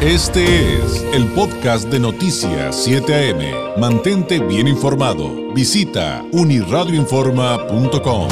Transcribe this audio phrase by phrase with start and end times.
[0.00, 3.80] Este es el podcast de Noticias 7 AM.
[3.80, 5.52] Mantente bien informado.
[5.52, 8.28] Visita uniradioinforma.com.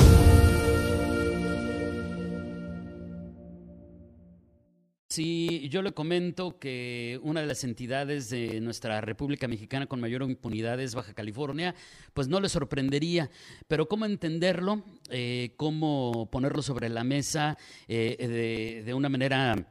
[5.09, 10.23] Sí, yo le comento que una de las entidades de nuestra República Mexicana con mayor
[10.23, 11.75] impunidad es Baja California,
[12.15, 13.29] pues no le sorprendería,
[13.67, 14.85] pero ¿cómo entenderlo?
[15.11, 17.59] Eh, ¿Cómo ponerlo sobre la mesa
[17.89, 19.67] eh, de, una manera...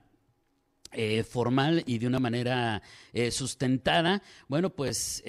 [0.96, 2.82] Eh, formal y de una manera
[3.30, 5.24] sustentada, bueno, pues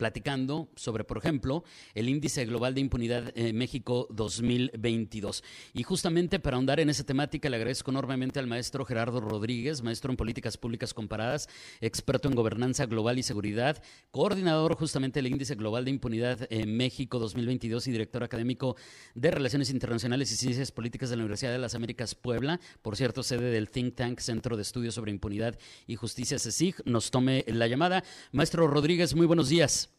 [0.00, 1.62] platicando sobre, por ejemplo,
[1.94, 5.44] el índice global de impunidad en México 2022.
[5.74, 10.10] Y justamente para ahondar en esa temática, le agradezco enormemente al maestro Gerardo Rodríguez, maestro
[10.10, 11.50] en políticas públicas comparadas,
[11.82, 17.18] experto en gobernanza global y seguridad, coordinador justamente del índice global de impunidad en México
[17.18, 18.76] 2022 y director académico
[19.14, 23.22] de Relaciones Internacionales y Ciencias Políticas de la Universidad de las Américas Puebla, por cierto,
[23.22, 27.66] sede del Think Tank Centro de Estudios sobre Impunidad y Justicia CECIG, nos tome la
[27.66, 28.02] llamada.
[28.32, 29.89] Maestro Rodríguez, muy buenos días.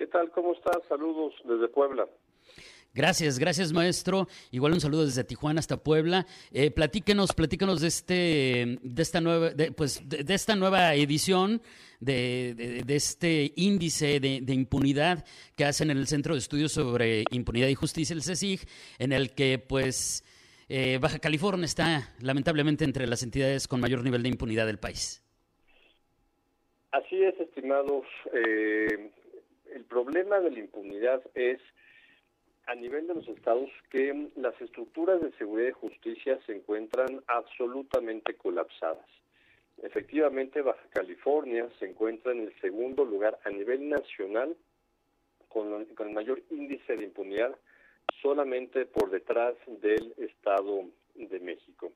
[0.00, 0.30] ¿Qué tal?
[0.30, 0.78] ¿Cómo estás?
[0.88, 2.08] Saludos desde Puebla.
[2.94, 4.28] Gracias, gracias maestro.
[4.50, 6.24] Igual un saludo desde Tijuana hasta Puebla.
[6.52, 11.60] Eh, platíquenos, platíquenos de este, de esta nueva, pues, de, esta nueva edición
[12.00, 15.22] de, este índice de, impunidad
[15.54, 18.66] que hacen en el Centro de Estudios sobre Impunidad y Justicia, el CECIG,
[18.98, 20.24] en el que, pues,
[20.70, 25.22] eh, Baja California está lamentablemente entre las entidades con mayor nivel de impunidad del país.
[26.90, 28.06] Así es, estimados.
[28.32, 29.10] Eh,
[29.74, 31.60] el problema de la impunidad es
[32.66, 38.34] a nivel de los estados que las estructuras de seguridad y justicia se encuentran absolutamente
[38.34, 39.06] colapsadas.
[39.82, 44.56] Efectivamente, Baja California se encuentra en el segundo lugar a nivel nacional
[45.48, 47.56] con, el mayor índice de impunidad,
[48.22, 51.92] solamente por detrás del Estado de México.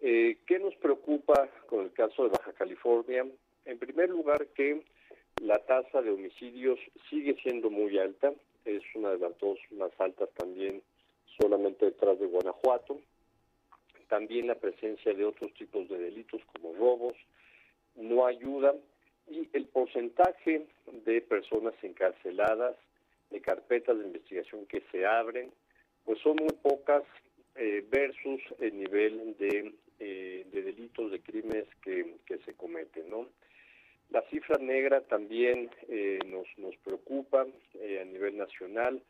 [0.00, 3.24] Eh, ¿Qué nos preocupa con el caso de Baja California?
[3.66, 4.82] En primer lugar, que
[5.42, 6.78] la tasa de homicidios
[7.10, 8.32] sigue siendo muy alta,
[8.64, 10.82] es una de las dos más altas también
[11.40, 13.00] solamente detrás de Guanajuato.
[14.08, 17.14] También la presencia de otros tipos de delitos como robos
[17.96, 18.74] no ayuda
[19.28, 20.66] y el porcentaje
[21.04, 22.76] de personas encarceladas,
[23.30, 25.50] de carpetas de investigación que se abren,
[26.04, 27.02] pues son muy pocas
[27.56, 33.26] eh, versus el nivel de, eh, de delitos, de crímenes que, que se cometen, ¿no?
[34.12, 37.46] La cifra negra también eh, nos, nos preocupa
[37.80, 39.02] eh, a nivel nacional.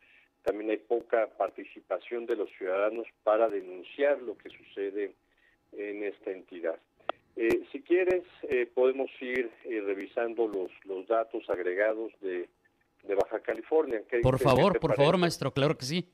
[0.43, 5.13] También hay poca participación de los ciudadanos para denunciar lo que sucede
[5.73, 6.79] en esta entidad.
[7.35, 8.23] Eh, si quieres,
[8.75, 12.47] podemos ir revisando los, los datos agregados de,
[13.03, 14.01] de Baja California.
[14.21, 16.07] por favor, por favor, maestro, claro que sí.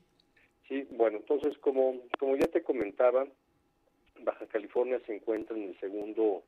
[0.68, 3.28] Sí, bueno, entonces, como, como ya te comentaba,
[4.22, 6.44] Baja California se encuentra en el segundo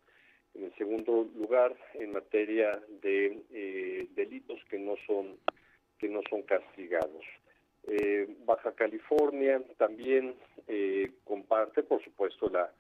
[0.56, 5.38] en segundo lugar en materia de eh, delitos que no son
[5.98, 7.24] que no son castigados.
[7.88, 10.34] Eh, Baja California también
[10.68, 12.72] eh, comparte, por supuesto, la,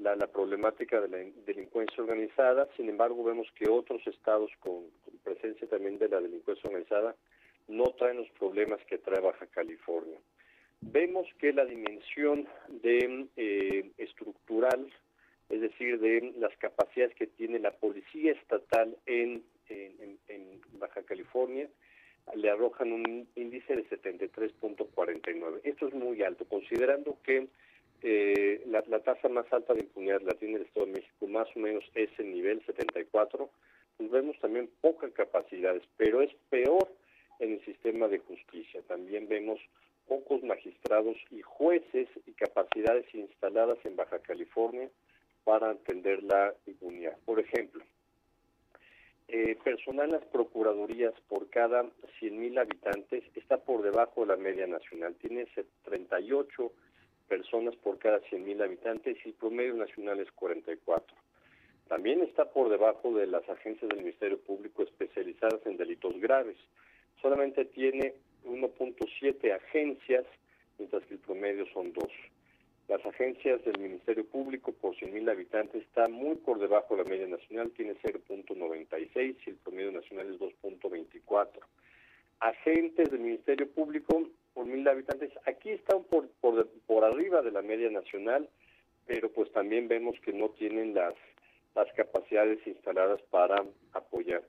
[0.00, 2.68] la, problemática de la delincuencia organizada.
[2.76, 4.86] Sin embargo, vemos que otros estados con,
[5.22, 7.14] presencia también de la delincuencia organizada
[7.68, 10.18] no traen los problemas que trae Baja California.
[10.80, 14.90] Vemos que la dimensión de estructural
[15.48, 19.42] es decir, de las capacidades que tiene la policía estatal en,
[20.78, 21.68] Baja California,
[22.34, 25.60] le arrojan un índice de 73.49.
[25.64, 27.48] Esto es muy alto, considerando que
[28.02, 31.58] eh, la, tasa más alta de impunidad la tiene el Estado de México, más o
[31.58, 33.50] menos ese nivel, 74,
[33.96, 36.88] pues vemos también pocas capacidades, pero es peor
[37.40, 38.82] en el sistema de justicia.
[38.82, 39.58] También vemos
[40.06, 44.88] pocos magistrados y jueces y capacidades instaladas en Baja California,
[45.48, 47.16] para atender la impunidad.
[47.24, 47.82] Por ejemplo,
[49.28, 51.84] eh, personal las procuradurías por cada
[52.20, 55.14] 100.000 habitantes está por debajo de la media nacional.
[55.14, 55.46] Tiene
[55.84, 56.70] 38
[57.28, 61.16] personas por cada 100.000 habitantes y el promedio nacional es 44.
[61.88, 66.58] También está por debajo de las agencias del Ministerio Público especializadas en delitos graves.
[67.22, 68.12] Solamente tiene
[68.44, 70.26] 1.7 agencias,
[70.76, 72.12] mientras que el promedio son dos.
[72.88, 77.26] Las agencias del Ministerio Público por 100.000 habitantes está muy por debajo de la media
[77.26, 81.50] nacional, tiene 0.96 y el promedio nacional es 2.24.
[82.40, 87.60] Agentes del Ministerio Público por 1.000 habitantes, aquí están por, por, por arriba de la
[87.60, 88.48] media nacional,
[89.06, 91.14] pero pues también vemos que no tienen las,
[91.74, 94.42] las capacidades instaladas para apoyar.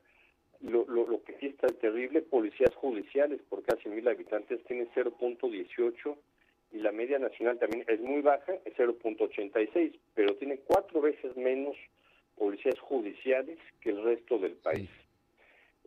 [0.61, 6.15] Lo, lo, lo que sí está terrible, policías judiciales por casi mil habitantes tienen 0.18
[6.71, 11.75] y la media nacional también es muy baja, es 0.86, pero tiene cuatro veces menos
[12.37, 14.89] policías judiciales que el resto del país.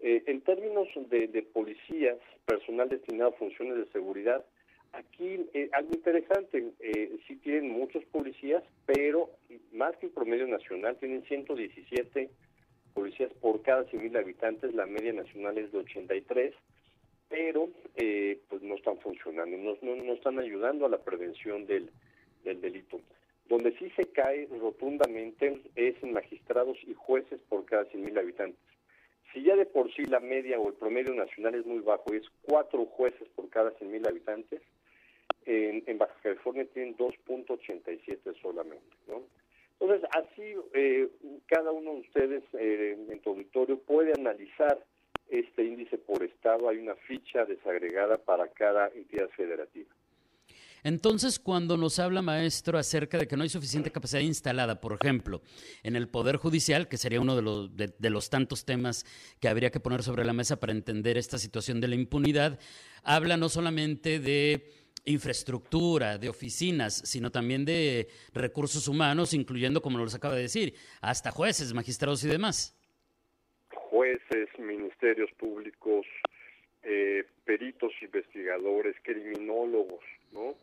[0.03, 4.45] Eh, en términos de, de, policías, personal destinado a funciones de seguridad,
[4.93, 9.31] aquí eh, algo interesante, eh, sí tienen muchos policías, pero
[9.73, 12.31] más que el promedio nacional, tienen 117
[12.95, 16.55] policías por cada 100.000 habitantes, la media nacional es de 83,
[17.33, 21.91] pero eh, pues no están funcionando, no, no, están ayudando a la prevención del,
[22.45, 23.01] del delito.
[23.49, 28.61] Donde sí se cae rotundamente es en magistrados y jueces por cada 100.000 habitantes.
[29.33, 32.25] Si ya de por sí la media o el promedio nacional es muy bajo, es
[32.43, 34.61] cuatro jueces por cada 100.000 habitantes,
[35.47, 39.23] en, en, Baja California tienen 2.87 solamente, ¿no?
[39.81, 41.09] Entonces, así eh,
[41.47, 44.79] cada uno de ustedes eh, en tu auditorio puede analizar
[45.33, 46.69] este índice por estado.
[46.69, 49.91] Hay una ficha desagregada para cada entidad federativa.
[50.85, 55.41] Entonces, cuando nos habla, maestro, acerca de que no hay suficiente capacidad instalada, por ejemplo,
[55.85, 59.07] en el Poder Judicial, que sería uno de los, de, los tantos temas
[59.39, 62.59] que habría que poner sobre la mesa para entender esta situación de la impunidad,
[63.05, 64.73] habla no solamente de
[65.05, 71.31] infraestructura, de oficinas, sino también de recursos humanos, incluyendo, como nos acaba de decir, hasta
[71.31, 72.77] jueces, magistrados y demás.
[74.59, 76.07] Ministerios públicos,
[76.83, 80.55] eh, peritos, investigadores, criminólogos, ¿no?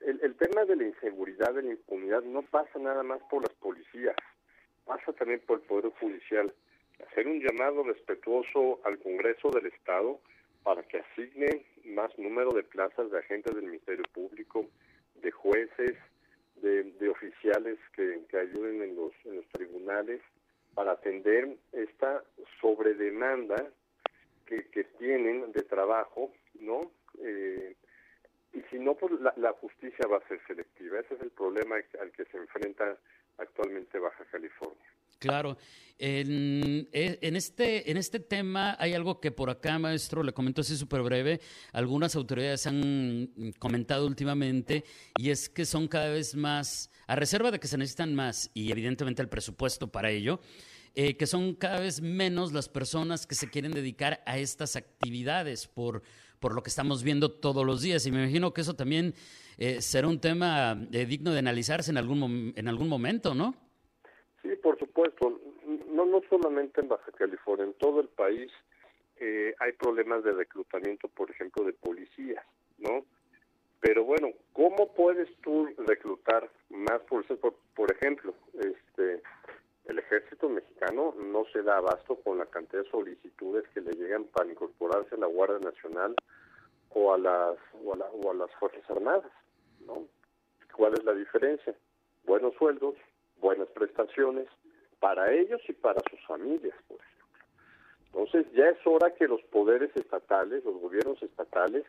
[0.00, 4.16] El, tema de la inseguridad, de la impunidad, no pasa nada más por las policías,
[4.84, 6.52] pasa también por el Poder Judicial.
[7.06, 10.20] Hacer un llamado respetuoso al Congreso del Estado
[10.62, 14.66] para que asigne más número de plazas de agentes del Ministerio Público,
[15.22, 15.96] de jueces,
[16.56, 20.20] de, oficiales que, ayuden en los, en los tribunales
[20.74, 22.22] para atender esta
[22.60, 23.70] sobredemanda
[24.46, 26.90] que, que tienen de trabajo, ¿no?
[27.22, 27.76] Eh,
[28.52, 30.98] y si no, pues la, la, justicia va a ser selectiva.
[30.98, 32.96] Ese es el problema al que se enfrenta
[33.38, 34.86] actualmente Baja California.
[35.20, 35.56] Claro.
[36.02, 40.62] En, e, en, este, en este tema hay algo que por acá, maestro, le comento
[40.62, 41.42] así súper breve,
[41.72, 44.82] algunas autoridades han comentado últimamente
[45.18, 48.72] y es que son cada vez más, a reserva de que se necesitan más y
[48.72, 50.40] evidentemente el presupuesto para ello,
[50.94, 55.66] eh, que son cada vez menos las personas que se quieren dedicar a estas actividades
[55.66, 56.02] por,
[56.38, 58.06] por lo que estamos viendo todos los días.
[58.06, 59.14] Y me imagino que eso también
[59.58, 63.69] eh, será un tema eh, digno de analizarse en algún, en algún momento, ¿no?
[64.42, 65.40] Sí, por supuesto.
[65.88, 68.50] No, no solamente en Baja California, en todo el país
[69.16, 72.44] eh, hay problemas de reclutamiento, por ejemplo, de policías,
[72.78, 73.04] ¿no?
[73.80, 77.38] Pero bueno, ¿cómo puedes tú reclutar más policías?
[77.38, 79.22] Por, por ejemplo, este,
[79.86, 84.24] el ejército mexicano no se da abasto con la cantidad de solicitudes que le llegan
[84.24, 86.14] para incorporarse a la Guardia Nacional
[86.90, 89.32] o a las o a, o a las Fuerzas Armadas,
[89.86, 90.06] ¿no?
[90.76, 91.74] ¿Cuál es la diferencia?
[92.24, 92.94] Buenos sueldos,
[93.40, 94.46] buenas prestaciones
[94.98, 97.10] para ellos y para sus familias, por ejemplo.
[98.06, 101.84] Entonces ya es hora que los poderes estatales, los gobiernos estatales,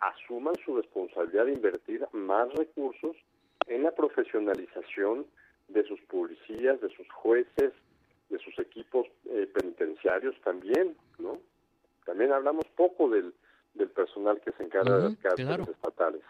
[0.00, 3.16] asuman su responsabilidad de invertir más recursos
[3.66, 5.26] en la profesionalización
[5.68, 7.72] de sus policías, de sus jueces,
[8.28, 11.38] de sus equipos eh, penitenciarios también, ¿no?
[12.04, 13.32] También hablamos poco del,
[13.74, 16.22] del personal que se encarga de las cárceles estatales.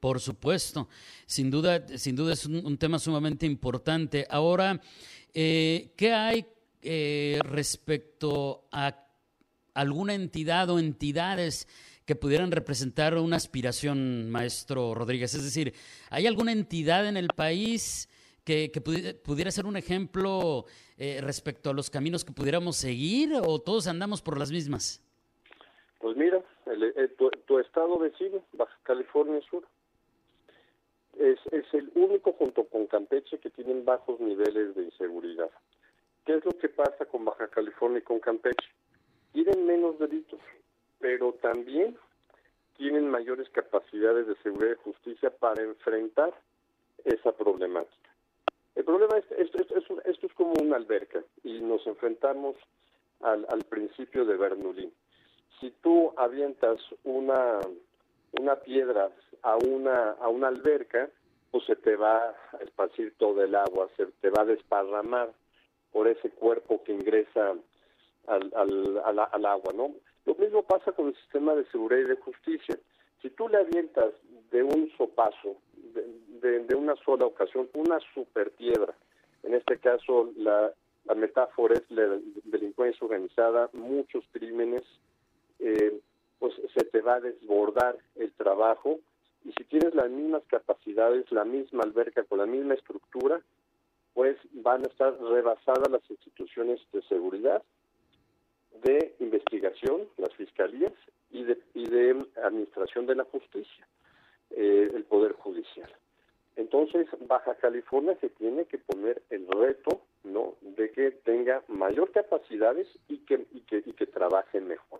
[0.00, 0.88] Por supuesto,
[1.26, 4.26] sin duda, sin duda es un, tema sumamente importante.
[4.30, 4.80] Ahora,
[5.34, 6.46] eh, ¿qué hay
[6.82, 9.06] eh, respecto a
[9.74, 11.66] alguna entidad o entidades
[12.04, 15.34] que pudieran representar una aspiración, maestro Rodríguez?
[15.34, 15.74] Es decir,
[16.10, 18.08] ¿hay alguna entidad en el país
[18.44, 18.70] que,
[19.24, 20.64] pudiera, ser un ejemplo
[20.96, 25.02] eh, respecto a los caminos que pudiéramos seguir o todos andamos por las mismas?
[25.98, 26.40] Pues mira,
[27.18, 29.66] tu, tu, estado vecino, Baja California Sur,
[31.18, 35.50] es, es el único junto con Campeche que tienen bajos niveles de inseguridad.
[36.24, 38.68] ¿Qué es lo que pasa con Baja California y con Campeche?
[39.32, 40.40] Tienen menos delitos,
[41.00, 41.96] pero también
[42.76, 46.32] tienen mayores capacidades de seguridad y justicia para enfrentar
[47.04, 48.10] esa problemática.
[48.76, 52.56] El problema es, esto, esto, esto es como una alberca y nos enfrentamos
[53.20, 54.92] al, al principio de Bernoulli.
[55.58, 57.58] Si tú avientas una
[58.32, 59.10] una piedra
[59.42, 61.08] a una, a una alberca,
[61.50, 65.32] pues se te va a esparcir todo el agua, se te va a desparramar
[65.92, 67.54] por ese cuerpo que ingresa
[68.26, 69.94] al, al, al, agua, ¿no?
[70.26, 72.78] Lo mismo pasa con el sistema de seguridad y de justicia.
[73.22, 74.12] Si tú le avientas
[74.50, 75.56] de un sopazo,
[76.42, 78.94] de, de, una sola ocasión, una super piedra,
[79.42, 80.72] en este caso la,
[81.06, 84.82] la metáfora es la delincuencia organizada, muchos crímenes,
[85.58, 85.98] eh,
[86.38, 89.00] pues se te va a desbordar el trabajo
[89.44, 93.40] y si tienes las mismas capacidades, la misma alberca con la misma estructura,
[94.14, 97.62] pues van a estar rebasadas las instituciones de seguridad,
[98.82, 100.92] de investigación, las fiscalías
[101.30, 103.86] y de, y de administración de la justicia,
[104.50, 105.90] eh, el Poder Judicial.
[106.56, 110.56] Entonces, Baja California se tiene que poner el reto, ¿no?
[110.60, 114.97] De que tenga mayor capacidades y que, y que, y que trabaje mejor.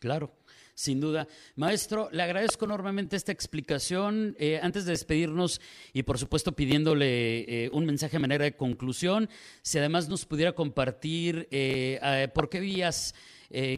[0.00, 0.32] Claro.
[0.78, 1.26] Sin duda.
[1.56, 4.36] Maestro, le agradezco enormemente esta explicación.
[4.38, 5.60] Eh, antes de despedirnos
[5.92, 9.28] y por supuesto pidiéndole eh, un mensaje a manera de conclusión,
[9.60, 13.12] si además nos pudiera compartir eh, por qué vías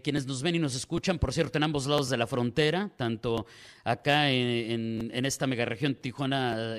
[0.03, 3.47] quienes nos ven y nos escuchan, por cierto, en ambos lados de la frontera, tanto
[3.85, 6.75] acá en, en esta megaregión Tijuana,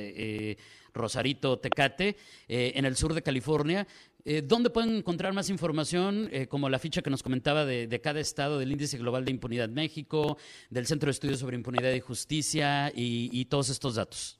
[0.93, 2.17] Rosarito, Tecate,
[2.49, 3.87] en el sur de California,
[4.25, 8.19] eh, ¿Dónde pueden encontrar más información, eh, como la ficha que nos comentaba de, cada
[8.19, 10.37] estado del Índice Global de Impunidad México,
[10.69, 14.39] del Centro de Estudios sobre Impunidad y Justicia y, todos estos datos?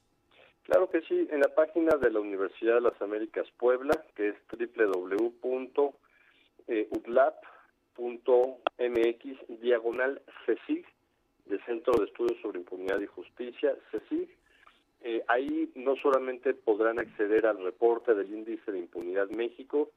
[0.64, 4.36] Claro que sí, en la página de la Universidad de las Américas Puebla, que es
[4.52, 5.42] www.udlap.mx
[9.62, 10.86] diagonal CECIG,
[11.46, 14.30] del Centro de Estudios sobre Impunidad y Justicia, CECIG,
[15.04, 19.92] eh, ahí no solamente podrán acceder al reporte del índice de impunidad México,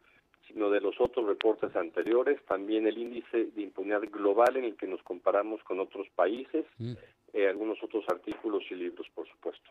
[0.47, 4.87] sino de los otros reportes anteriores, también el índice de impunidad global en el que
[4.87, 6.93] nos comparamos con otros países, mm.
[7.33, 9.71] eh, algunos otros artículos y libros, por supuesto.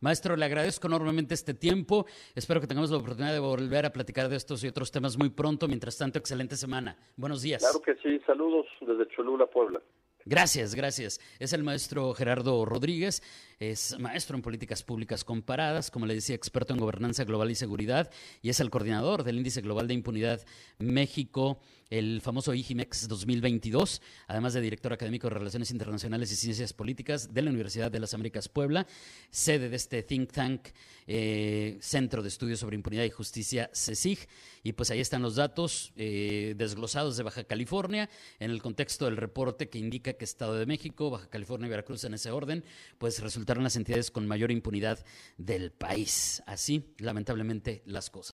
[0.00, 2.06] Maestro, le agradezco enormemente este tiempo.
[2.34, 5.30] Espero que tengamos la oportunidad de volver a platicar de estos y otros temas muy
[5.30, 5.68] pronto.
[5.68, 6.96] Mientras tanto, excelente semana.
[7.16, 7.62] Buenos días.
[7.62, 8.20] Claro que sí.
[8.26, 9.80] Saludos desde Cholula, Puebla.
[10.24, 11.20] Gracias, gracias.
[11.40, 13.22] Es el maestro Gerardo Rodríguez,
[13.58, 18.10] es maestro en políticas públicas comparadas, como le decía, experto en gobernanza global y seguridad,
[18.40, 20.44] y es el coordinador del Índice Global de Impunidad
[20.78, 21.58] México,
[21.90, 27.42] el famoso IGIMEX 2022, además de director académico de Relaciones Internacionales y Ciencias Políticas de
[27.42, 28.86] la Universidad de las Américas Puebla,
[29.30, 30.68] sede de este think tank,
[31.06, 34.26] eh, Centro de Estudios sobre Impunidad y Justicia, CECIG.
[34.62, 39.16] Y pues ahí están los datos eh, desglosados de Baja California en el contexto del
[39.16, 42.64] reporte que indica que Estado de México, Baja California y Veracruz en ese orden,
[42.98, 45.04] pues resultaron las entidades con mayor impunidad
[45.38, 46.42] del país.
[46.46, 48.32] Así, lamentablemente, las cosas.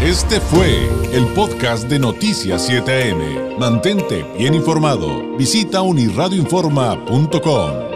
[0.00, 3.58] Este fue el podcast de Noticias 7am.
[3.58, 5.36] Mantente bien informado.
[5.36, 7.93] Visita unirradioinforma.com.